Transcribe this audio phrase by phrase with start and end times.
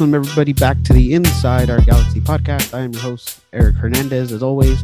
[0.00, 2.72] Welcome everybody back to the Inside Our Galaxy podcast.
[2.72, 4.32] I am your host Eric Hernandez.
[4.32, 4.82] As always,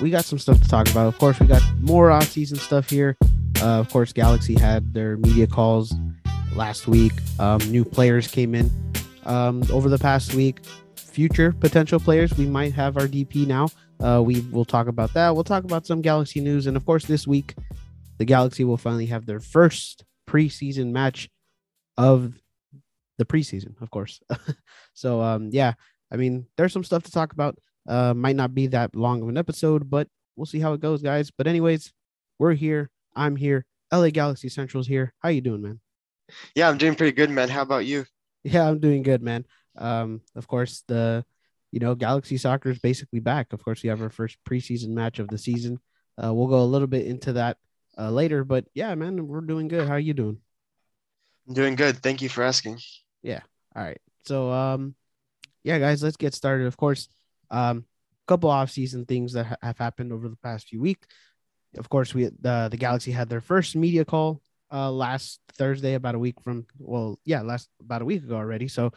[0.00, 1.08] we got some stuff to talk about.
[1.08, 3.16] Of course, we got more off-season stuff here.
[3.60, 5.92] Uh, of course, Galaxy had their media calls
[6.54, 7.10] last week.
[7.40, 8.70] Um, new players came in
[9.26, 10.60] um, over the past week.
[10.94, 13.70] Future potential players, we might have our DP now.
[13.98, 15.34] Uh, we will talk about that.
[15.34, 17.56] We'll talk about some Galaxy news, and of course, this week
[18.18, 21.28] the Galaxy will finally have their first preseason match
[21.98, 22.34] of
[23.18, 24.20] the preseason, of course.
[24.94, 25.74] so um yeah,
[26.10, 27.58] I mean, there's some stuff to talk about.
[27.88, 31.02] Uh might not be that long of an episode, but we'll see how it goes,
[31.02, 31.30] guys.
[31.30, 31.92] But anyways,
[32.38, 32.90] we're here.
[33.14, 33.64] I'm here.
[33.92, 35.12] LA Galaxy Central's here.
[35.20, 35.80] How you doing, man?
[36.54, 37.48] Yeah, I'm doing pretty good, man.
[37.48, 38.04] How about you?
[38.44, 39.46] Yeah, I'm doing good, man.
[39.78, 41.24] Um, of course, the
[41.72, 43.52] you know, Galaxy soccer is basically back.
[43.52, 45.80] Of course, we have our first preseason match of the season.
[46.22, 47.56] Uh, we'll go a little bit into that
[47.98, 49.88] uh, later, but yeah, man, we're doing good.
[49.88, 50.38] How are you doing?
[51.48, 52.02] I'm doing good.
[52.02, 52.78] Thank you for asking.
[53.22, 53.40] Yeah.
[53.74, 54.00] All right.
[54.24, 54.94] So um
[55.64, 56.66] yeah, guys, let's get started.
[56.66, 57.08] Of course,
[57.50, 57.84] um
[58.24, 61.06] a couple off-season things that ha- have happened over the past few weeks.
[61.76, 64.40] Of course, we uh, the Galaxy had their first media call
[64.72, 68.68] uh last Thursday about a week from well, yeah, last about a week ago already.
[68.68, 68.92] So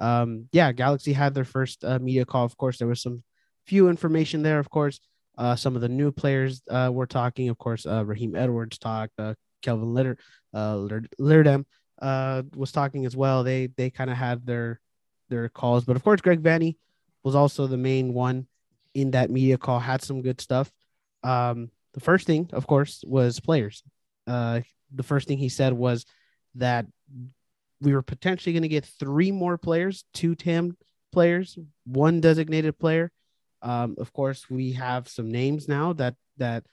[0.00, 2.44] um yeah, Galaxy had their first uh, media call.
[2.44, 3.22] Of course, there was some
[3.66, 5.00] few information there, of course.
[5.36, 7.48] Uh, some of the new players uh, were talking.
[7.48, 9.14] Of course, uh, Raheem Edwards talked.
[9.18, 10.18] Uh, Kelvin Litter,
[10.54, 11.64] uh, Leerdam
[12.00, 13.44] uh, was talking as well.
[13.44, 14.80] They they kind of had their
[15.28, 16.76] their calls, but of course, Greg Vanney
[17.22, 18.46] was also the main one
[18.94, 19.78] in that media call.
[19.78, 20.70] Had some good stuff.
[21.22, 23.82] Um, the first thing, of course, was players.
[24.26, 24.60] Uh,
[24.94, 26.04] the first thing he said was
[26.56, 26.86] that
[27.80, 30.76] we were potentially going to get three more players, two TAM
[31.12, 33.10] players, one designated player.
[33.62, 36.64] Um, of course, we have some names now that that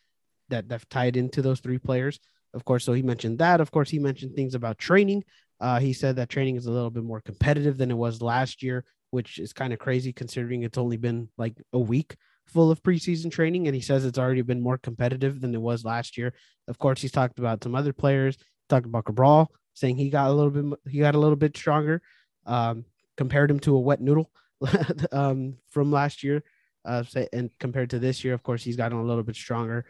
[0.49, 2.19] that that tied into those three players
[2.53, 2.83] of course.
[2.83, 3.61] So he mentioned that.
[3.61, 5.23] Of course, he mentioned things about training.
[5.59, 8.61] Uh, he said that training is a little bit more competitive than it was last
[8.61, 12.15] year, which is kind of crazy considering it's only been like a week
[12.45, 13.67] full of preseason training.
[13.67, 16.33] And he says it's already been more competitive than it was last year.
[16.67, 18.37] Of course, he's talked about some other players,
[18.69, 22.01] talked about Cabral, saying he got a little bit he got a little bit stronger.
[22.45, 22.85] Um,
[23.17, 24.31] compared him to a wet noodle
[25.11, 26.43] um, from last year.
[26.85, 27.03] Uh,
[27.33, 29.85] and compared to this year, of course, he's gotten a little bit stronger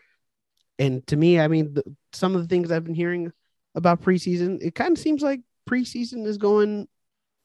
[0.80, 1.84] and to me, I mean, the,
[2.14, 3.32] some of the things I've been hearing
[3.76, 6.88] about preseason, it kind of seems like preseason is going,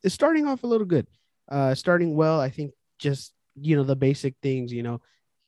[0.03, 1.07] is starting off a little good,
[1.51, 2.41] uh, starting well.
[2.41, 5.01] I think just you know the basic things, you know,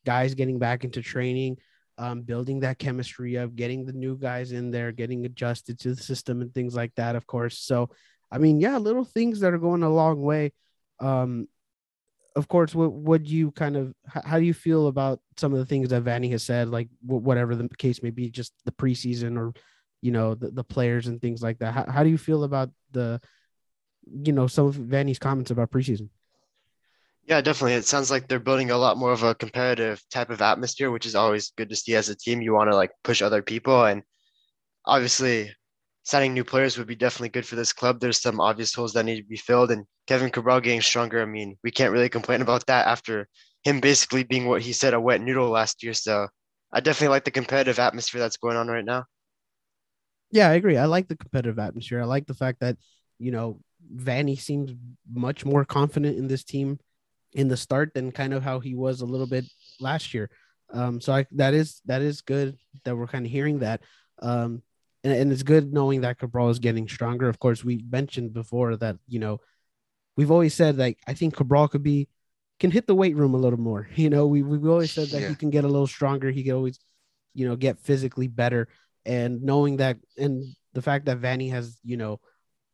[0.04, 1.58] guys getting back into training,
[1.98, 6.02] um, building that chemistry of getting the new guys in there, getting adjusted to the
[6.02, 7.16] system and things like that.
[7.16, 7.90] Of course, so
[8.30, 10.52] I mean, yeah, little things that are going a long way.
[11.00, 11.48] Um,
[12.36, 15.66] of course, what would you kind of how do you feel about some of the
[15.66, 19.52] things that Vanney has said, like whatever the case may be, just the preseason or
[20.02, 21.72] you know the, the players and things like that.
[21.72, 23.20] How, how do you feel about the
[24.06, 26.08] you know some of Vanney's comments about preseason?
[27.26, 27.74] Yeah, definitely.
[27.74, 31.06] It sounds like they're building a lot more of a competitive type of atmosphere, which
[31.06, 32.42] is always good to see as a team.
[32.42, 34.02] You want to like push other people, and
[34.84, 35.52] obviously
[36.04, 37.98] signing new players would be definitely good for this club.
[37.98, 41.20] There's some obvious holes that need to be filled, and Kevin Cabral getting stronger.
[41.20, 43.28] I mean, we can't really complain about that after
[43.64, 45.94] him basically being what he said a wet noodle last year.
[45.94, 46.28] So
[46.72, 49.04] I definitely like the competitive atmosphere that's going on right now.
[50.30, 50.76] Yeah, I agree.
[50.76, 52.00] I like the competitive atmosphere.
[52.00, 52.76] I like the fact that
[53.18, 53.60] you know
[53.94, 54.72] Vanney seems
[55.10, 56.78] much more confident in this team
[57.32, 59.44] in the start than kind of how he was a little bit
[59.80, 60.30] last year.
[60.72, 63.80] Um, so I, that is that is good that we're kind of hearing that.
[64.20, 64.62] Um,
[65.04, 67.28] and, and it's good knowing that Cabral is getting stronger.
[67.28, 69.40] Of course, we mentioned before that you know
[70.16, 72.08] we've always said like I think Cabral could be
[72.60, 73.88] can hit the weight room a little more.
[73.96, 75.28] You know, we we've always said that yeah.
[75.28, 76.30] he can get a little stronger.
[76.30, 76.78] He can always,
[77.34, 78.68] you know, get physically better.
[79.06, 82.20] And knowing that, and the fact that Vanney has, you know,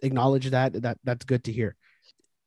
[0.01, 1.77] acknowledged that, that that's good to hear.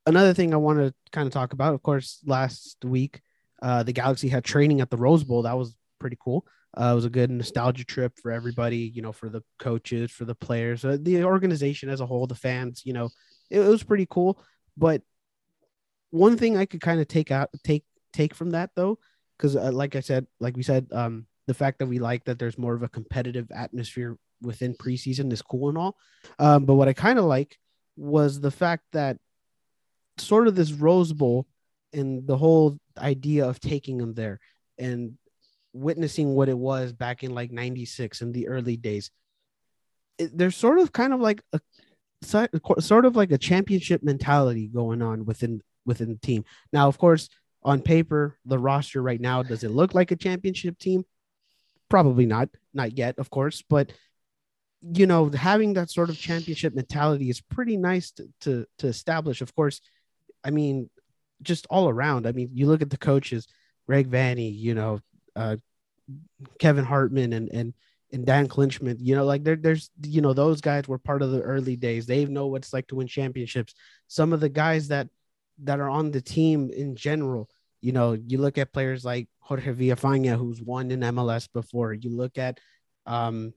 [0.06, 3.22] Another thing I want to kind of talk about, of course, last week,
[3.62, 5.44] uh, the Galaxy had training at the Rose Bowl.
[5.44, 6.46] That was pretty cool.
[6.76, 10.26] Uh, it was a good nostalgia trip for everybody, you know, for the coaches, for
[10.26, 12.82] the players, uh, the organization as a whole, the fans.
[12.86, 13.10] You know,
[13.50, 14.42] it, it was pretty cool.
[14.76, 15.04] But
[16.10, 18.98] one thing I could kind of take out, take take from that though,
[19.38, 22.40] because uh, like I said, like we said, um, the fact that we like that
[22.40, 25.96] there's more of a competitive atmosphere within preseason is cool and all.
[26.40, 27.58] Um, but what I kind of like
[27.96, 29.18] was the fact that
[30.18, 31.48] sort of this Rose Bowl
[31.92, 34.40] and the whole idea of taking them there
[34.78, 35.18] and
[35.74, 39.10] witnessing what it was back in like 96 in the early days
[40.18, 41.60] it, there's sort of kind of like a
[42.80, 47.28] sort of like a championship mentality going on within within the team now of course
[47.64, 51.04] on paper the roster right now does it look like a championship team
[51.90, 53.92] probably not not yet of course but
[54.92, 59.42] you know, having that sort of championship mentality is pretty nice to, to, to establish.
[59.42, 59.80] Of course,
[60.44, 60.90] I mean,
[61.42, 62.28] just all around.
[62.28, 63.48] I mean, you look at the coaches,
[63.88, 65.00] Greg Vanney you know,
[65.36, 65.58] uh,
[66.60, 67.74] Kevin Hartman and and
[68.14, 71.32] and Dan Calichman, you know, like there, there's, you know, those guys were part of
[71.32, 72.06] the early days.
[72.06, 73.74] They know what it's like to win championships.
[74.08, 75.08] Some of the guys that
[75.64, 77.50] that are on the team in general,
[77.82, 81.94] you know, you look at players like Jorge Villafaña, who's won in MLS before.
[81.94, 82.60] You look at
[83.08, 83.54] um,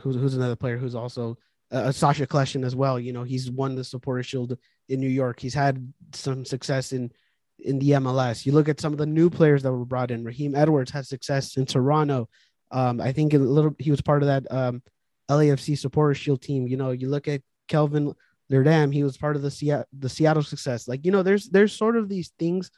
[0.00, 1.36] who's who's another player who's also
[1.70, 2.98] uh, Sasha Kljestan as well.
[2.98, 4.56] You know, he's won the Supporter Shield
[4.88, 5.40] in New York.
[5.40, 7.12] He's had some success in
[7.58, 8.46] in the MLS.
[8.46, 10.24] You look at some of the new players that were brought in.
[10.24, 12.28] Raheem Edwards had success in Toronto.
[12.70, 14.82] Um, I think a little he was part of that um,
[15.30, 16.66] LAFC supporter shield team.
[16.66, 18.14] You know, you look at Kelvin
[18.50, 20.88] Leerdam, he was part of the Seattle, the Seattle success.
[20.88, 22.70] Like, you know, there's there's sort of these things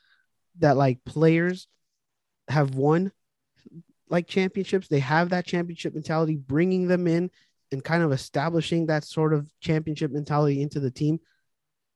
[0.58, 1.66] that like players
[2.48, 3.12] have won
[4.08, 4.88] like championships.
[4.88, 7.30] They have that championship mentality, bringing them in
[7.72, 11.20] and kind of establishing that sort of championship mentality into the team.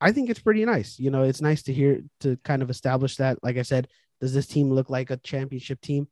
[0.01, 0.99] I think it's pretty nice.
[0.99, 3.39] You know, it's nice to hear to kind of establish that.
[3.43, 3.89] Like I said,
[4.21, 6.09] does this team look like a championship team?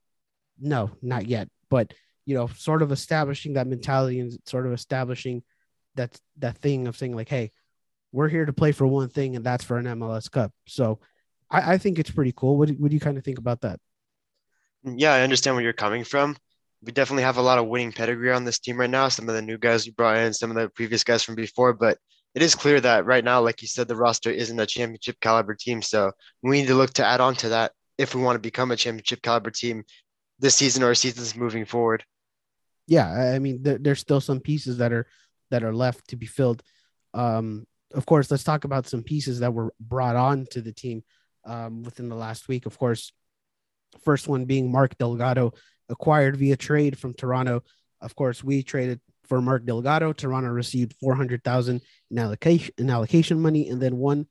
[0.59, 1.91] No, not yet but
[2.25, 5.41] you know, sort of establishing that mentality and sort of establishing
[5.95, 7.49] that that thing of saying like, hey,
[8.11, 10.51] we're here to play for one thing, and that's for an MLS Cup.
[10.67, 10.99] So
[11.49, 12.57] I, I think it's pretty cool.
[12.59, 13.79] What, what do you kind of think about that?
[14.83, 16.37] Yeah, I understand where you're coming from.
[16.83, 19.07] We definitely have a lot of winning pedigree on this team right now.
[19.07, 21.73] Some of the new guys you brought in, some of the previous guys from before,
[21.73, 21.97] but
[22.35, 25.55] it is clear that right now, like you said, the roster isn't a championship caliber
[25.55, 25.81] team.
[25.81, 28.71] So we need to look to add on to that if we want to become
[28.71, 29.83] a championship caliber team
[30.39, 32.03] this season or seasons moving forward.
[32.87, 35.07] Yeah, I mean, there, there's still some pieces that are
[35.51, 36.63] that are left to be filled.
[37.13, 41.03] Um, of course, let's talk about some pieces that were brought on to the team
[41.45, 42.65] um, within the last week.
[42.65, 43.13] Of course,
[44.03, 45.53] first one being Mark Delgado,
[45.87, 47.63] acquired via trade from Toronto.
[48.01, 50.13] Of course, we traded for Mark Delgado.
[50.13, 51.81] Toronto received four hundred thousand
[52.11, 54.27] in allocation in allocation money, and then one,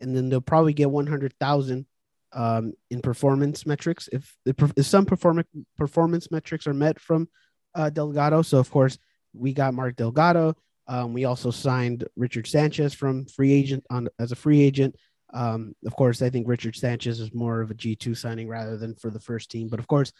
[0.00, 1.86] and then they'll probably get one hundred thousand
[2.32, 4.08] um, in performance metrics.
[4.12, 7.28] If, if some performance performance metrics are met from
[7.74, 8.98] uh, Delgado, so of course
[9.32, 10.54] we got Mark Delgado.
[10.88, 14.94] Um, we also signed Richard Sanchez from free agent on as a free agent.
[15.34, 18.76] Um, of course, I think Richard Sanchez is more of a G two signing rather
[18.76, 19.68] than for the first team.
[19.68, 20.12] But of course,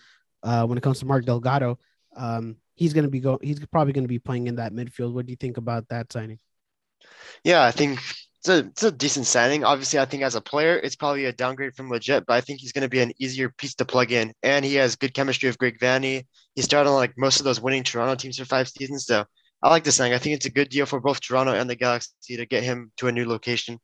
[0.42, 1.78] uh, when it comes to Mark Delgado,
[2.16, 3.38] um, he's going to be go.
[3.42, 5.12] He's probably going to be playing in that midfield.
[5.12, 6.38] What do you think about that signing?
[7.44, 8.00] Yeah, I think
[8.38, 9.64] it's a it's a decent signing.
[9.64, 12.60] Obviously, I think as a player, it's probably a downgrade from Lletget, but I think
[12.60, 14.32] he's going to be an easier piece to plug in.
[14.42, 16.26] And he has good chemistry with Greg Vanney.
[16.54, 19.06] He started on like most of those winning Toronto teams for five seasons.
[19.06, 19.24] So
[19.62, 20.14] I like this signing.
[20.14, 22.92] I think it's a good deal for both Toronto and the Galaxy to get him
[22.98, 23.78] to a new location.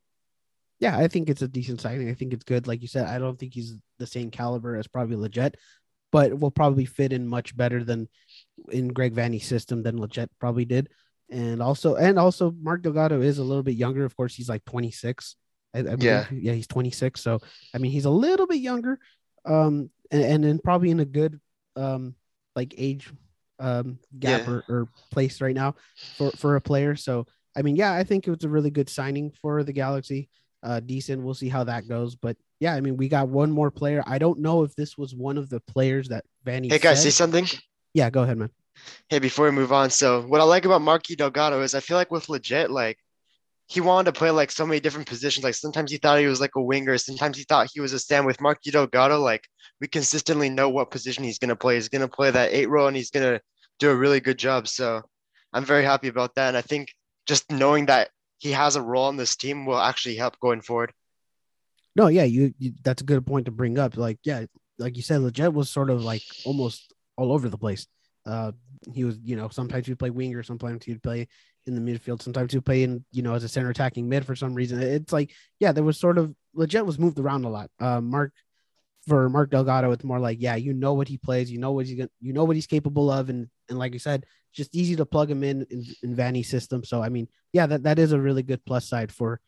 [0.78, 2.10] Yeah, I think it's a decent signing.
[2.10, 2.66] I think it's good.
[2.66, 5.54] Like you said, I don't think he's the same caliber as probably Lletget,
[6.12, 8.08] but will probably fit in much better than
[8.70, 10.88] in Greg Vanney's system than Lletget probably did
[11.32, 14.04] and also and also Mark Delgado is a little bit younger.
[14.04, 15.36] Of course, he's like 26.
[15.74, 17.20] I, I yeah, yeah, he's 26.
[17.20, 17.40] So
[17.74, 18.98] I mean, he's a little bit younger,
[19.46, 21.40] um, and, and then probably in a good
[21.74, 22.14] um
[22.54, 23.10] like age
[23.58, 24.52] um gap yeah.
[24.52, 25.74] or, or place right now
[26.18, 26.94] for for a player.
[26.94, 30.28] So I mean, yeah, I think it was a really good signing for the Galaxy.
[30.62, 31.22] Uh, decent.
[31.22, 34.04] We'll see how that goes, but yeah, I mean, we got one more player.
[34.06, 36.70] I don't know if this was one of the players that Vanney.
[36.70, 37.44] Hey guys, see something?
[37.92, 38.50] Yeah, go ahead, man.
[39.08, 41.96] Hey, before we move on, so what I like about Marky Delgado is I feel
[41.96, 42.98] like with Lletget, like
[43.66, 45.42] he wanted to play like so many different positions.
[45.42, 47.98] Like sometimes he thought he was like a winger, sometimes he thought he was a
[47.98, 48.26] stand.
[48.26, 49.44] With Marky Delgado, like
[49.80, 51.74] we consistently know what position he's gonna play.
[51.74, 53.40] He's gonna play that eight role, and he's gonna
[53.80, 54.68] do a really good job.
[54.68, 55.02] So
[55.52, 56.94] I'm very happy about that, and I think
[57.26, 60.92] just knowing that he has a role on this team will actually help going forward.
[61.94, 63.96] No, yeah, you, you that's a good point to bring up.
[63.96, 64.46] Like, yeah,
[64.78, 67.86] like you said, Lletget was sort of like almost all over the place.
[68.24, 68.52] Uh,
[68.92, 71.28] he was, you know, sometimes he'd play winger, sometimes he'd play
[71.66, 74.34] in the midfield, sometimes he'd play in, you know, as a center attacking mid for
[74.34, 74.80] some reason.
[74.80, 75.30] It's like,
[75.60, 77.70] yeah, there was sort of Lletget was moved around a lot.
[77.80, 78.32] Uh, Mark
[79.06, 81.86] for Mark Delgado, it's more like, yeah, you know what he plays, you know what
[81.86, 84.96] he's gonna, you know what he's capable of, and and like you said, just easy
[84.96, 86.84] to plug him in in, in Vanney's system.
[86.84, 89.40] So I mean, yeah, that, that is a really good plus side for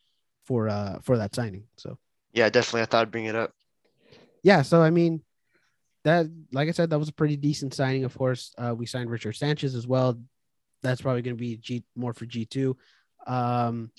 [0.47, 1.65] for uh for that signing.
[1.77, 1.99] So
[2.35, 3.53] yeah, definitely, I thought I'd bring it up.
[4.43, 5.23] Yeah, so I mean,
[6.03, 8.05] that, like I said, that was a pretty decent signing.
[8.05, 10.21] Of course, uh, we signed Richard Sanchez as well.
[10.83, 12.77] That's probably going to be G more for G two.
[13.27, 13.91] Um,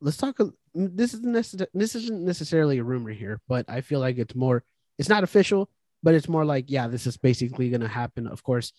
[0.00, 0.38] let's talk.
[0.74, 4.62] This isn't necess- this isn't necessarily a rumor here, but I feel like it's more.
[4.98, 5.68] It's not official,
[6.02, 8.26] but it's more like yeah, this is basically going to happen.
[8.26, 8.72] Of course,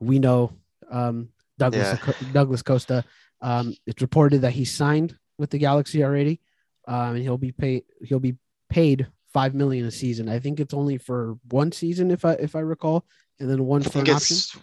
[0.00, 0.52] we know
[0.90, 2.30] um, Douglas yeah.
[2.32, 3.04] Douglas Costa.
[3.40, 6.40] Um, it's reported that he signed with the Galaxy already,
[6.86, 7.84] um, and he'll be paid.
[8.02, 8.36] He'll be
[8.68, 10.28] paid five million a season.
[10.28, 13.04] I think it's only for one season, if I if I recall,
[13.40, 14.60] and then one for an option.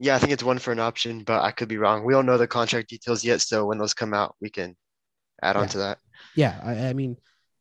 [0.00, 2.04] Yeah, I think it's one for an option, but I could be wrong.
[2.04, 4.76] We don't know the contract details yet, so when those come out, we can
[5.42, 5.98] add on to that.
[6.34, 7.16] Yeah, I, I mean,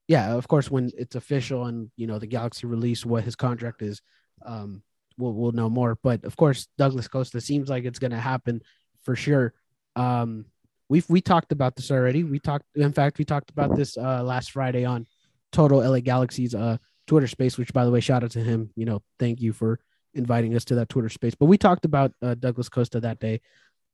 [0.07, 3.81] yeah, of course, when it's official and you know the Galaxy release what his contract
[3.81, 4.01] is,
[4.45, 4.83] um,
[5.17, 5.97] we'll we'll know more.
[6.01, 8.61] But of course, Douglas Costa seems like it's going to happen
[9.03, 9.53] for sure.
[9.95, 10.45] Um,
[10.93, 12.23] we've we talked about this already.
[12.23, 15.07] We talked, in fact, we talked about this uh, last Friday on
[15.51, 17.57] Total LA Galaxy's uh Twitter space.
[17.57, 18.69] Which, by the way, shout out to him.
[18.75, 19.79] You know, thank you for
[20.13, 21.33] inviting us to that Twitter space.
[21.33, 23.41] But we talked about uh, Douglas Costa that day.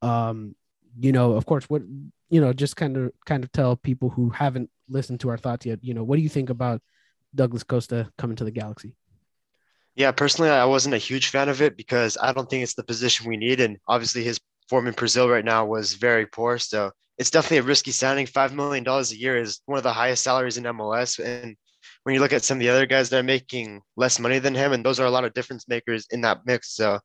[0.02, 0.56] Um,
[1.00, 1.84] you know, of course, what
[2.30, 5.66] you know, just kind of kind of tell people who haven't listened to our thoughts
[5.66, 5.80] yet.
[5.82, 6.82] You know, what do you think about
[7.34, 8.94] Douglas Costa coming to the Galaxy?
[9.96, 12.84] Yeah, personally, I wasn't a huge fan of it because I don't think it's the
[12.84, 13.60] position we need.
[13.62, 16.58] And obviously, his form in Brazil right now was very poor.
[16.58, 18.28] So it's definitely a risky signing.
[18.28, 21.20] $5 million a year is one of the highest salaries in MLS.
[21.20, 21.56] And
[22.04, 24.56] when you look at some of the other guys that are making less money than
[24.56, 26.76] him, and those are a lot of difference makers in that mix.
[26.76, 27.00] So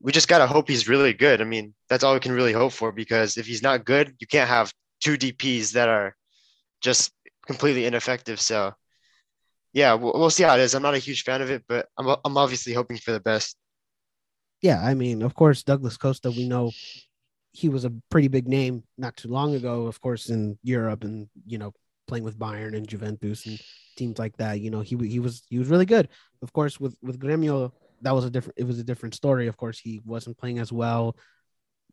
[0.00, 1.40] we just got to hope he's really good.
[1.40, 4.26] I mean, that's all we can really hope for because if he's not good, you
[4.26, 6.14] can't have two DPs that are
[6.80, 7.12] just
[7.46, 8.40] completely ineffective.
[8.40, 8.72] So
[9.72, 10.74] yeah, we'll, we'll see how it is.
[10.74, 13.56] I'm not a huge fan of it, but I'm, I'm obviously hoping for the best.
[14.62, 16.72] Yeah, I mean, of course, Douglas Costa, we know
[17.52, 21.28] he was a pretty big name not too long ago, of course, in Europe and
[21.46, 21.72] you know
[22.06, 23.60] playing with Bayern and Juventus and
[23.96, 24.60] teams like that.
[24.60, 26.08] You know, he he was he was really good.
[26.42, 27.72] Of course, with with Gremio,
[28.02, 28.58] that was a different.
[28.58, 29.46] It was a different story.
[29.46, 31.16] Of course, he wasn't playing as well.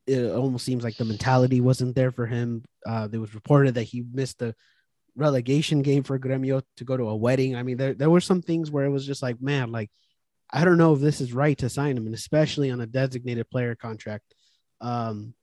[0.06, 2.64] It almost seems like the mentality wasn't there for him.
[2.86, 4.54] Uh, there was reported that he missed the
[5.16, 7.56] relegation game for Gremio to go to a wedding.
[7.56, 9.90] I mean, there there were some things where it was just like, man, like
[10.54, 13.50] I don't know if this is right to sign him, and especially on a designated
[13.50, 14.36] player contract.
[14.80, 15.34] Um,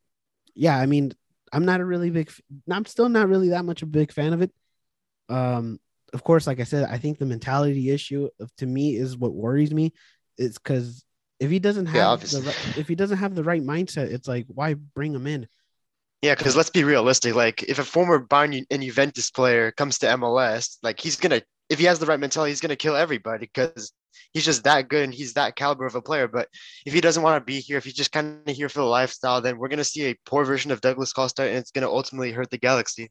[0.54, 1.12] yeah, I mean,
[1.52, 2.30] I'm not a really big.
[2.70, 4.52] I'm still not really that much a big fan of it.
[5.28, 5.80] Um,
[6.12, 9.34] of course, like I said, I think the mentality issue of, to me is what
[9.34, 9.92] worries me.
[10.38, 11.04] It's because
[11.40, 14.46] if he doesn't have yeah, the, if he doesn't have the right mindset, it's like
[14.48, 15.48] why bring him in?
[16.22, 17.34] Yeah, because let's be realistic.
[17.34, 21.78] Like, if a former Bayern and Juventus player comes to MLS, like he's gonna, if
[21.78, 23.92] he has the right mentality, he's gonna kill everybody because
[24.32, 26.28] he's just that good and he's that caliber of a player.
[26.28, 26.48] But
[26.86, 28.84] if he doesn't want to be here, if he's just kind of here for the
[28.84, 32.32] lifestyle, then we're gonna see a poor version of Douglas Costa, and it's gonna ultimately
[32.32, 33.10] hurt the Galaxy.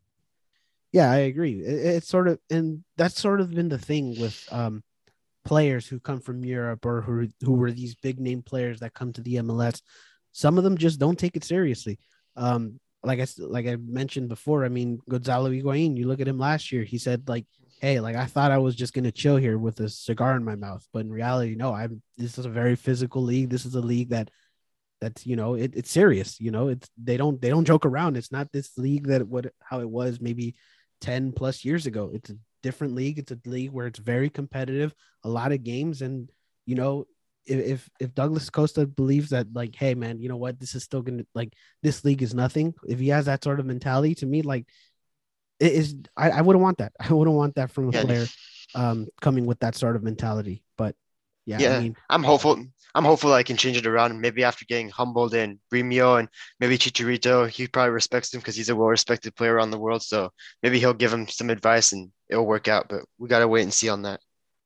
[0.92, 1.62] Yeah, I agree.
[1.62, 4.84] It, it's sort of, and that's sort of been the thing with um,
[5.46, 9.14] players who come from Europe or who who were these big name players that come
[9.14, 9.82] to the MLS.
[10.32, 12.00] Some of them just don't take it seriously.
[12.36, 15.98] Um, like I like I mentioned before, I mean Gonzalo Higuain.
[15.98, 16.84] You look at him last year.
[16.84, 17.46] He said like,
[17.80, 20.56] "Hey, like I thought I was just gonna chill here with a cigar in my
[20.56, 21.74] mouth, but in reality, no.
[21.74, 22.02] I'm.
[22.18, 23.50] This is a very physical league.
[23.50, 24.30] This is a league that
[25.02, 26.40] that's you know it, it's serious.
[26.40, 28.18] You know, it's they don't they don't joke around.
[28.18, 30.56] It's not this league that what how it was maybe
[31.02, 32.12] 10 plus years ago.
[32.14, 33.20] It's a different league.
[33.20, 34.94] It's a league where it's very competitive,
[35.24, 36.02] a lot of games.
[36.02, 36.30] And,
[36.66, 37.06] you know,
[37.46, 41.04] if, if, Douglas Costa believes that, like, hey, man, you know what, this is still
[41.04, 42.74] to, like, this league is nothing.
[42.88, 44.68] If he has that sort of mentality to me, like,
[45.60, 46.94] it is, I, I wouldn't want that.
[47.00, 48.02] I wouldn't want that from a Yeah.
[48.04, 48.28] player
[48.76, 50.64] um, coming with that sort of mentality.
[50.78, 50.96] But
[51.46, 51.70] yeah, Yeah.
[51.76, 52.66] I mean, I'm hopeful.
[52.96, 54.20] I'm hopeful I can change it around.
[54.20, 56.28] Maybe after getting humbled in Gremio and
[56.60, 60.02] maybe Chicharito, he probably respects him because he's a well-respected player around the world.
[60.02, 60.32] So
[60.64, 62.90] maybe he'll give him some advice and it'll work out.
[62.90, 64.22] But we gotta wait and see on that.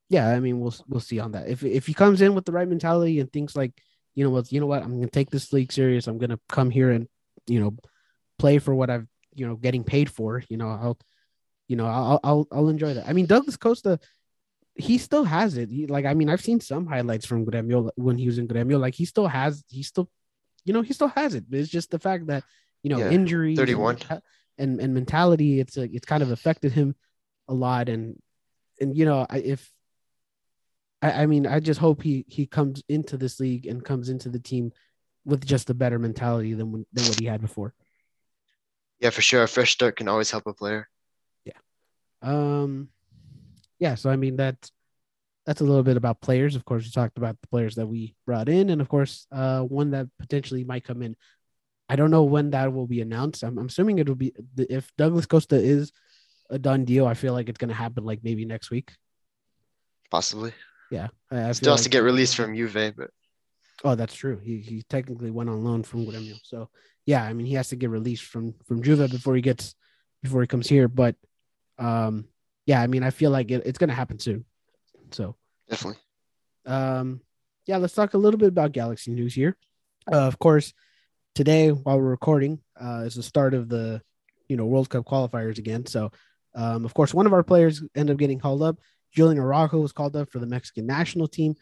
[0.09, 1.47] yeah, I mean, we'll we'll see on that.
[1.49, 3.71] If if he comes in with the right mentality and thinks like,
[4.15, 6.07] you know what, you know what, I'm gonna take this league serious.
[6.07, 7.07] I'm gonna come here and
[7.47, 7.75] you know
[8.39, 10.43] play for what I've you know getting paid for.
[10.49, 10.97] You know, I'll
[11.67, 13.07] you know I'll I'll I'll enjoy that.
[13.07, 13.99] I mean, Douglas Costa,
[14.75, 15.69] he still has it.
[15.69, 18.79] He, like I mean, I've seen some highlights from Gremio when he was in Gremio.
[18.79, 20.09] Like he still has, he still,
[20.65, 21.45] you know, he still has it.
[21.51, 22.43] It's just the fact that
[22.83, 23.97] you know Yeah, injuries, and 31.
[23.97, 24.21] menta-
[24.57, 25.59] and and mentality.
[25.59, 26.95] It's like it's kind of affected him
[27.47, 28.19] a lot, and
[28.81, 29.71] and you know I, if
[31.01, 34.29] I, I mean I just hope he he comes into this league and comes into
[34.29, 34.71] the team
[35.25, 37.73] with just a better mentality than than what he had before.
[39.03, 39.43] Yeah, for sure.
[39.43, 40.87] A fresh start can always help a player.
[41.43, 41.59] Yeah.
[42.21, 42.87] Um,
[43.77, 43.95] yeah.
[43.95, 44.71] So I mean that's
[45.45, 46.55] that's a little bit about players.
[46.55, 49.59] Of course, we talked about the players that we brought in, and of course, uh,
[49.59, 51.17] one that potentially might come in.
[51.89, 53.43] I don't know when that will be announced.
[53.43, 55.91] I'm, I'm assuming it'll be if Douglas Costa is
[56.49, 57.05] a done deal.
[57.05, 58.93] I feel like it's going to happen like maybe next week.
[60.11, 60.53] Possibly.
[60.91, 63.09] Yeah, I, I Still has to get released from Juve, but
[63.83, 64.39] Oh, that's true.
[64.41, 66.39] He he technically went on loan from Gremio.
[66.43, 66.69] So
[67.05, 69.75] yeah, I mean he has to get released from from Juve before he gets
[70.21, 70.87] before he comes here.
[70.87, 71.15] But
[71.77, 72.27] um
[72.65, 74.45] yeah, I mean I feel like it, it's gonna happen soon.
[75.11, 75.35] So
[75.69, 75.99] definitely.
[76.65, 77.21] um
[77.65, 79.55] yeah, let's talk a little bit about Galaxy news here.
[80.11, 80.73] Uh, of course,
[81.35, 84.01] today while we're recording uh is the start of the
[84.47, 85.85] you know World Cup qualifiers again.
[85.85, 86.11] So
[86.55, 88.79] um of course one of our players ended up getting called up.
[89.11, 91.55] Julian Araujo was called up for the Mexican national team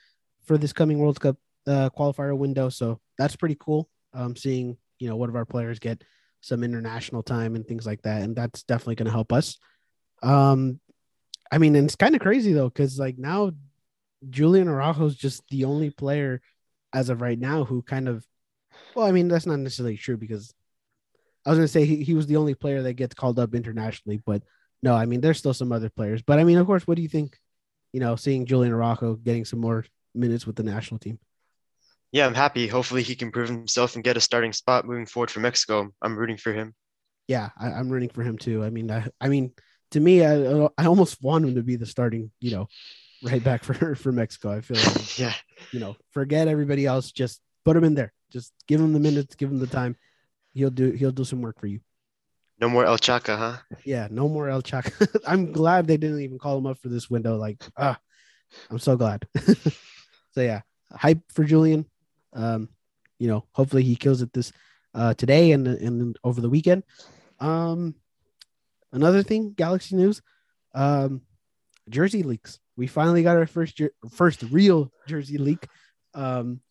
[0.46, 2.70] for this coming World Cup uh, qualifier window.
[2.70, 3.90] So that's pretty cool.
[4.14, 6.04] Um, seeing you know one of our players get
[6.42, 9.58] some international time and things like that, and that's definitely going to help us.
[10.24, 10.80] Um,
[11.52, 13.52] I mean, and it's kind of crazy though, because like now
[14.30, 16.42] Julian Araujo is just the only player
[16.94, 18.26] as of right now who kind of,
[18.96, 20.54] well, I mean, that's not necessarily true because
[21.46, 23.56] I was going to say he, he was the only player that gets called up
[23.56, 24.44] internationally, but
[24.84, 26.22] no, I mean, there's still some other players.
[26.22, 27.38] But I mean, of course, what do you think?
[27.94, 31.20] You know, seeing Julian Araujo getting some more minutes with the national team.
[32.12, 32.68] Yeah, I'm happy.
[32.68, 35.90] Hopefully, he can prove himself and get a starting spot moving forward for Mexico.
[36.02, 36.76] I'm rooting for him.
[37.28, 38.64] Yeah, I, am rooting for him too.
[38.64, 39.54] I mean, I, I mean,
[39.92, 42.68] to me, I, I almost want him to be the starting, you know,
[43.24, 44.52] right back for for Mexico.
[44.52, 45.34] I feel like, yeah,
[45.72, 47.12] you know, forget everybody else.
[47.12, 48.12] Just put him in there.
[48.32, 49.96] Just give him the minutes, give him the time.
[50.54, 51.80] He'll do he'll do some work for you.
[52.60, 53.58] No more El Chaca, huh?
[53.86, 55.08] Yeah, no more El Chaca.
[55.26, 57.38] I'm glad they didn't even call him up for this window.
[57.38, 57.98] Like, ah,
[58.70, 59.26] I'm so glad.
[60.32, 61.86] so yeah, hype for Julian.
[62.34, 62.70] Um,
[63.20, 64.52] you know, hopefully he kills it this
[64.94, 66.84] uh today and and over the weekend.
[67.40, 67.96] Um,
[68.92, 70.22] another thing, Galaxy news.
[70.74, 71.22] Um,
[71.90, 72.60] jersey leaks.
[72.78, 75.68] We finally got our first jer- first real jersey leak.
[76.14, 76.62] Um,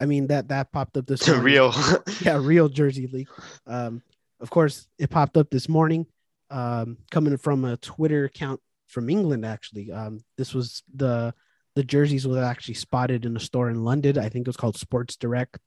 [0.00, 1.44] I mean that that popped up this morning.
[1.44, 1.74] real,
[2.20, 3.28] yeah, real jersey leak.
[3.66, 4.02] Um,
[4.40, 6.06] of course, it popped up this morning.
[6.50, 9.92] Um, coming from a Twitter account from England, actually.
[9.92, 11.34] Um, this was the
[11.78, 14.18] the jerseys were actually spotted in a store in London.
[14.18, 15.60] I think it was called Sports Direct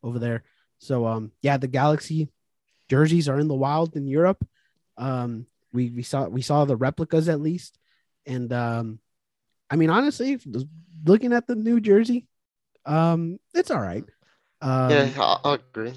[0.00, 0.44] over there.
[0.78, 2.28] So um, yeah, the Galaxy
[2.88, 4.46] jerseys are in the wild in Europe.
[4.96, 7.80] Um, we we saw we saw the replicas at least,
[8.26, 9.00] and um,
[9.68, 10.38] I mean honestly,
[11.04, 12.28] looking at the new jersey,
[12.84, 14.04] um, it's all right.
[14.62, 15.94] Um, yeah, I'll agree.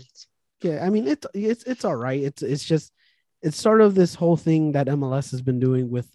[0.64, 2.20] Yeah, I mean it's it's it's all right.
[2.20, 2.92] It's it's just
[3.44, 6.10] it's sort of this whole thing that MLS has been doing with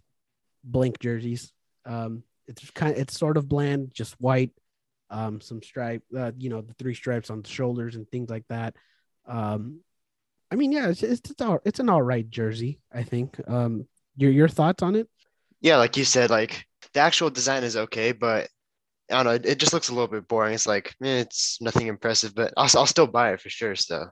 [0.64, 1.52] blank jerseys.
[1.86, 4.50] Um, it's kind of, it's sort of bland, just white,
[5.10, 8.44] um, some stripe, uh, you know, the three stripes on the shoulders and things like
[8.48, 8.74] that.
[9.26, 9.80] Um,
[10.50, 12.80] I mean, yeah, it's it's it's, all, it's an all right jersey.
[12.92, 13.40] I think.
[13.48, 15.08] Um, your your thoughts on it?
[15.60, 18.48] Yeah, like you said, like the actual design is okay, but
[19.10, 19.50] I don't know.
[19.50, 20.54] It, just looks a little bit boring.
[20.54, 23.74] It's like eh, it's nothing impressive, but I'll I'll still buy it for sure.
[23.74, 24.06] So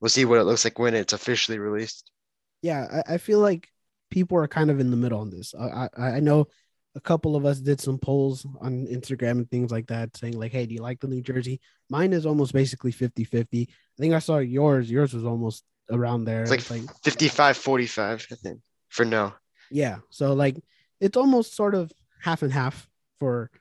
[0.00, 2.10] we'll see what it looks like when it's officially released.
[2.62, 3.68] Yeah, I, I feel like
[4.10, 5.54] people are kind of in the middle on this.
[5.58, 6.48] I, I, I know
[6.98, 10.50] a couple of us did some polls on Instagram and things like that saying like,
[10.50, 11.60] Hey, do you like the New Jersey?
[11.88, 13.68] Mine is almost basically 50, 50.
[13.70, 14.90] I think I saw yours.
[14.90, 16.42] Yours was almost around there.
[16.42, 19.32] It's like, it's like 55, 45, I think for no.
[19.70, 19.98] Yeah.
[20.10, 20.56] So like,
[21.00, 22.88] it's almost sort of half and half
[23.20, 23.52] for,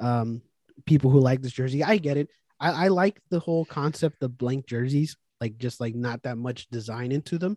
[0.00, 0.42] um,
[0.84, 1.84] people who like this Jersey.
[1.84, 2.28] I get it.
[2.58, 6.68] I, I like the whole concept of blank jerseys, like just like not that much
[6.70, 7.56] design into them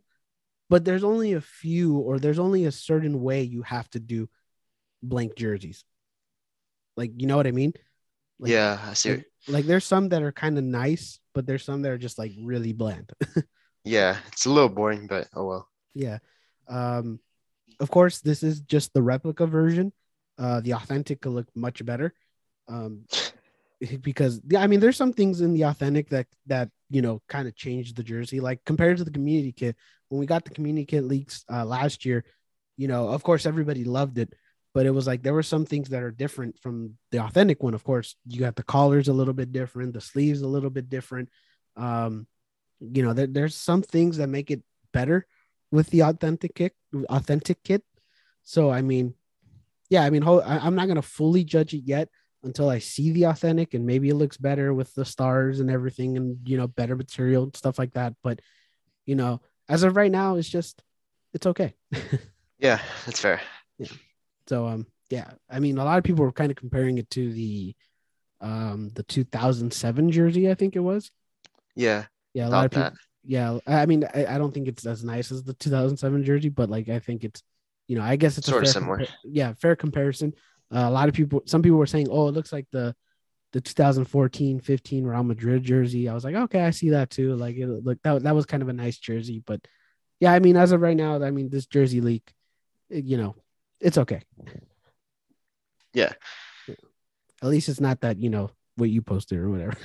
[0.69, 4.27] but there's only a few or there's only a certain way you have to do
[5.03, 5.83] blank jerseys.
[6.97, 7.73] Like you know what i mean?
[8.39, 11.63] Like, yeah i see like, like there's some that are kind of nice but there's
[11.63, 13.11] some that are just like really bland.
[13.85, 15.69] Yeah it's a little boring but oh well.
[15.93, 16.19] Yeah.
[16.69, 17.19] Um
[17.79, 19.91] of course this is just the replica version.
[20.37, 22.13] Uh the authentic could look much better.
[22.67, 23.05] Um
[24.01, 27.55] because I mean, there's some things in the authentic that that you know kind of
[27.55, 28.39] changed the jersey.
[28.39, 29.75] Like compared to the community kit,
[30.09, 32.23] when we got the community kit leaks uh, last year,
[32.77, 34.33] you know, of course everybody loved it,
[34.73, 37.73] but it was like there were some things that are different from the authentic one.
[37.73, 40.89] Of course, you got the collars a little bit different, the sleeves a little bit
[40.89, 41.29] different.
[41.75, 42.27] Um,
[42.79, 45.27] you know, there, there's some things that make it better
[45.71, 46.73] with the authentic kit,
[47.09, 47.83] authentic kit.
[48.43, 49.13] So I mean,
[49.89, 52.09] yeah, I mean, I'm not gonna fully judge it yet
[52.43, 56.17] until I see the authentic and maybe it looks better with the stars and everything
[56.17, 58.13] and you know better material and stuff like that.
[58.23, 58.39] But
[59.05, 60.81] you know, as of right now, it's just
[61.33, 61.75] it's okay.
[62.59, 63.39] yeah, that's fair.
[63.77, 63.87] Yeah.
[64.47, 67.31] So um yeah, I mean a lot of people were kind of comparing it to
[67.31, 67.75] the
[68.41, 71.11] um the 2007 jersey, I think it was.
[71.75, 72.05] Yeah.
[72.33, 72.83] Yeah, a lot of people.
[72.85, 72.93] That.
[73.25, 76.69] Yeah, I mean I, I don't think it's as nice as the 2007 jersey, but
[76.69, 77.41] like I think it's
[77.87, 78.99] you know, I guess it's sort of similar.
[78.99, 80.33] Compa- yeah, fair comparison.
[80.73, 82.95] Uh, a lot of people, some people were saying, "Oh, it looks like the
[83.51, 87.67] the 2014-15 Real Madrid jersey." I was like, "Okay, I see that too." Like, it
[87.67, 89.61] look that that was kind of a nice jersey, but
[90.19, 92.33] yeah, I mean, as of right now, I mean, this jersey leak,
[92.89, 93.35] you know,
[93.83, 94.21] it's okay.
[95.93, 96.13] Yeah.
[97.41, 99.77] At least it's not that you know what you posted or whatever.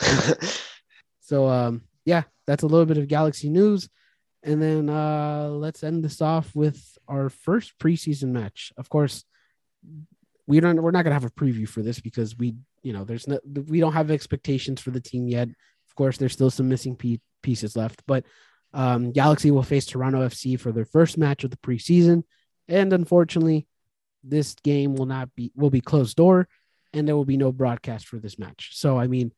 [1.20, 3.88] so um, yeah, that's a little bit of Galaxy news.
[4.42, 8.72] And then uh, let's end this off with our first preseason match.
[8.76, 9.24] Of course,
[10.46, 13.26] we don't we're not gonna have a preview for this because we you know there's
[13.26, 15.48] no we don't have expectations for the team yet.
[15.48, 16.96] Of course, there's still some missing
[17.42, 18.24] pieces left, but
[18.72, 22.22] um, Galaxy will face Toronto FC for their first match of the preseason,
[22.68, 23.66] and unfortunately,
[24.24, 26.48] this game will not be will be closed door,
[26.92, 28.70] and there will be no broadcast for this match.
[28.74, 29.32] So I mean,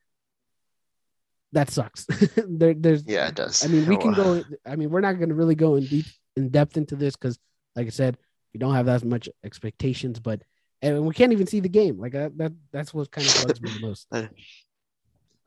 [1.52, 2.04] that sucks.
[2.48, 3.64] there, there's Yeah, it does.
[3.64, 4.42] I mean, we Oh, can go.
[4.66, 7.38] I mean, we're not going to really go in deep in depth into this because,
[7.74, 8.18] like I said,
[8.52, 10.20] we don't have that much expectations.
[10.20, 10.42] But
[10.82, 11.98] and we can't even see the game.
[11.98, 12.36] Like that.
[12.38, 14.06] that that's what kind of bugs me the most.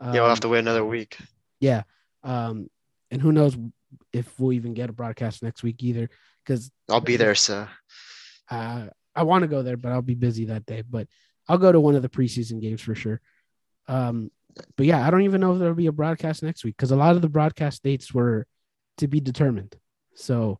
[0.03, 1.19] Yeah, we'll have Um, to wait another week.
[1.59, 1.83] Yeah.
[2.23, 2.71] Um,
[3.11, 3.55] and who knows
[4.11, 6.09] if we'll even get a broadcast next week either?
[6.43, 7.67] Because I'll be there, so
[8.49, 10.83] uh, I want to go there, but I'll be busy that day.
[10.87, 11.07] But
[11.47, 13.21] I'll go to one of the preseason games for sure.
[13.87, 14.31] Um,
[14.75, 16.95] but yeah, I don't even know if there'll be a broadcast next week because a
[16.95, 18.45] lot of the broadcast dates were
[18.97, 19.75] to be determined.
[20.15, 20.59] So,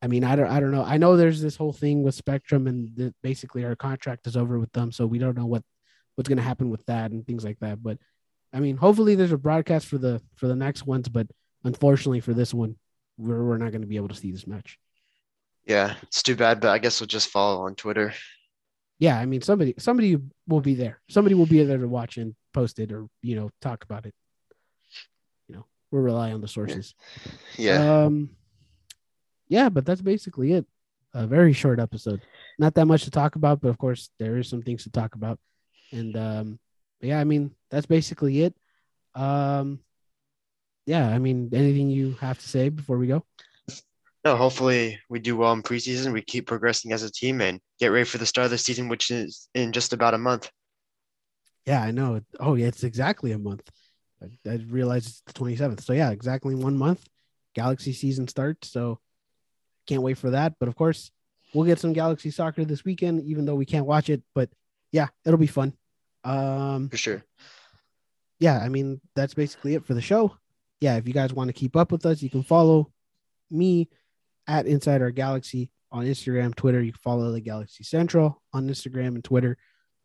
[0.00, 0.84] I mean, I don't, I don't know.
[0.84, 4.58] I know there's this whole thing with Spectrum, and the, basically our contract is over
[4.58, 5.62] with them, so we don't know what
[6.14, 7.82] what's going to happen with that and things like that.
[7.82, 7.98] But
[8.52, 11.26] I mean, hopefully there's a broadcast for the for the next ones, but
[11.64, 12.76] unfortunately for this one,
[13.16, 14.78] we're we're not going to be able to see this match.
[15.66, 18.12] yeah, it's too bad, but I guess we'll just follow on Twitter.
[18.98, 21.00] yeah, I mean somebody somebody will be there.
[21.08, 24.14] Somebody will be there to watch and post it or you know talk about it.
[25.48, 26.94] You know, we'll rely on the sources.
[27.56, 28.30] Yeah, Um
[29.48, 30.66] yeah, but that's basically it.
[31.12, 32.22] A very short episode.
[32.58, 35.14] Not that much to talk about, but of course there is some things to talk
[35.14, 35.38] about.
[35.92, 36.58] And um
[37.00, 38.54] yeah, I mean that's basically it.
[39.14, 39.80] Um
[40.86, 43.24] yeah, I mean anything you have to say before we go?
[44.24, 46.12] no, hopefully we do well in preseason.
[46.12, 48.88] We keep progressing as a team and get ready for the start of the season,
[48.88, 50.50] which is in just about a month.
[51.66, 52.20] Yeah, I know.
[52.40, 53.70] Oh, yeah, it's exactly a month.
[54.22, 55.82] I, I realized it's the 27th.
[55.82, 57.06] So, yeah, exactly one month.
[57.54, 58.70] Galaxy season starts.
[58.70, 58.98] So,
[59.86, 60.54] can't wait for that.
[60.58, 61.10] But of course,
[61.52, 64.22] we'll get some Galaxy soccer this weekend, even though we can't watch it.
[64.34, 64.48] But
[64.90, 65.74] yeah, it'll be fun.
[66.22, 67.24] Um, For sure.
[68.38, 70.34] yeah, I mean, that's basically it for the show.
[70.80, 72.90] Yeah, if you guys want to keep up with us, you can follow
[73.50, 73.88] me
[74.46, 76.82] at Inside Our Galaxy on Instagram, Twitter.
[76.82, 79.56] You can follow the Galaxy Central on Instagram and Twitter.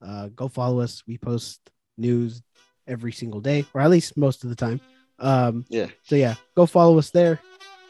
[0.02, 1.04] Uh, go follow us.
[1.08, 1.60] We post
[1.98, 2.42] news
[2.88, 4.80] every single day, or at least most of the time.
[5.20, 5.88] Um, Yeah.
[6.04, 7.40] so yeah, go follow us there,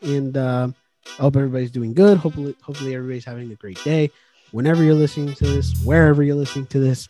[0.02, 0.76] and um,
[1.20, 2.18] I hope everybody's doing good.
[2.18, 4.10] Hopefully, hopefully everybody's having a great day.
[4.52, 7.06] Whenever you're listening to this, wherever you're listening to this,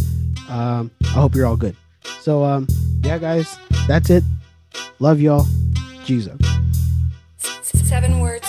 [0.50, 1.76] um, I hope you're all good.
[2.20, 2.68] So um,
[3.04, 4.24] yeah, guys, that's it.
[5.00, 5.46] Love y'all.
[6.10, 6.40] Jesus.
[7.62, 8.48] Seven words